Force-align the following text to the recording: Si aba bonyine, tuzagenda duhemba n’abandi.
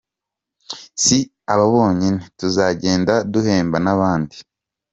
Si 1.03 1.17
aba 1.51 1.65
bonyine, 1.73 2.21
tuzagenda 2.37 3.13
duhemba 3.31 3.77
n’abandi. 3.81 4.35